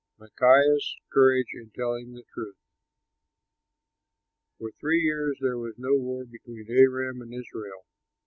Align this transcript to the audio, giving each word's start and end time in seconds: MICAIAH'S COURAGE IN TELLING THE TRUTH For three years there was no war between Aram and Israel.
MICAIAH'S 0.17 0.95
COURAGE 1.13 1.53
IN 1.53 1.69
TELLING 1.75 2.13
THE 2.15 2.23
TRUTH 2.33 2.57
For 4.57 4.71
three 4.79 4.99
years 5.01 5.37
there 5.39 5.59
was 5.59 5.75
no 5.77 5.93
war 5.95 6.25
between 6.25 6.65
Aram 6.69 7.21
and 7.21 7.31
Israel. 7.31 7.85